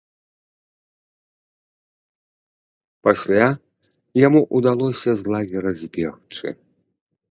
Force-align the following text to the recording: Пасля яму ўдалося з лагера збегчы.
Пасля 3.09 3.47
яму 4.25 4.41
ўдалося 4.57 5.11
з 5.25 5.39
лагера 5.39 5.71
збегчы. 5.87 6.47